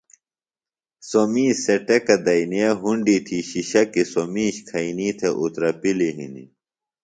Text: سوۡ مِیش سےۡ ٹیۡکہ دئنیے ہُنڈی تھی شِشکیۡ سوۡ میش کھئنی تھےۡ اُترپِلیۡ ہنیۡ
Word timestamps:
سوۡ 1.09 1.27
مِیش 1.33 1.55
سےۡ 1.63 1.79
ٹیۡکہ 1.85 2.15
دئنیے 2.25 2.67
ہُنڈی 2.81 3.17
تھی 3.25 3.37
شِشکیۡ 3.49 4.09
سوۡ 4.11 4.29
میش 4.33 4.55
کھئنی 4.67 5.09
تھےۡ 5.17 5.35
اُترپِلیۡ 5.41 6.15
ہنیۡ 6.17 6.49